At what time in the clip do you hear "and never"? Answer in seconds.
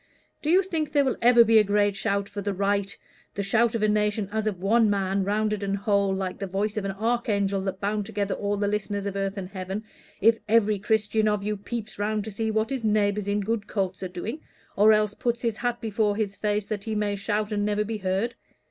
17.51-17.83